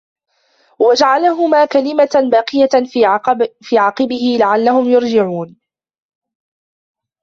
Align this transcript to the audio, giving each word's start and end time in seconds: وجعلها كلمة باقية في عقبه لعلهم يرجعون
وجعلها 0.79 1.65
كلمة 1.65 2.29
باقية 2.31 2.89
في 3.61 3.77
عقبه 3.77 4.37
لعلهم 4.39 4.89
يرجعون 4.89 5.57